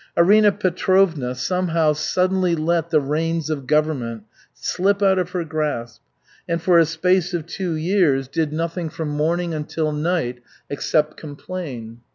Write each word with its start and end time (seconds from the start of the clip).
Arina 0.17 0.51
Petrovna 0.51 1.35
somehow 1.35 1.93
suddenly 1.93 2.55
let 2.55 2.89
the 2.89 2.99
reins 2.99 3.51
of 3.51 3.67
government 3.67 4.23
slip 4.51 5.03
out 5.03 5.19
of 5.19 5.29
her 5.29 5.43
grasp, 5.45 6.01
and 6.49 6.59
for 6.59 6.79
a 6.79 6.87
space 6.87 7.35
of 7.35 7.45
two 7.45 7.75
years 7.75 8.27
did 8.27 8.51
nothing 8.51 8.89
from 8.89 9.09
morning 9.09 9.53
until 9.53 9.91
night 9.91 10.39
except 10.71 11.17
complain. 11.17 11.99